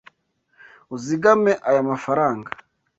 Uzigame 0.95 1.51
aya 1.69 1.81
mafaranga. 1.89 2.49